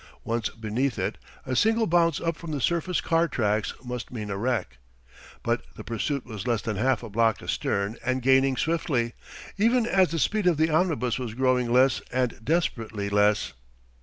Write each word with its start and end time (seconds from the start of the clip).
Once 0.23 0.49
beneath 0.49 0.97
it 0.97 1.19
a 1.45 1.55
single 1.55 1.85
bounce 1.85 2.19
up 2.19 2.35
from 2.35 2.49
the 2.51 2.59
surface 2.59 2.99
car 3.01 3.27
tracks 3.27 3.75
must 3.83 4.11
mean 4.11 4.31
a 4.31 4.35
wreck. 4.35 4.79
But 5.43 5.61
the 5.75 5.83
pursuit 5.83 6.25
was 6.25 6.47
less 6.47 6.63
than 6.63 6.75
half 6.77 7.03
a 7.03 7.09
block 7.11 7.39
astern 7.43 7.97
and 8.03 8.23
gaining 8.23 8.57
swiftly, 8.57 9.13
even 9.59 9.85
as 9.85 10.09
the 10.09 10.17
speed 10.17 10.47
of 10.47 10.57
the 10.57 10.71
omnibus 10.71 11.19
was 11.19 11.35
growing 11.35 11.71
less 11.71 12.01
and 12.11 12.43
desperately 12.43 13.09
less. 13.11 13.53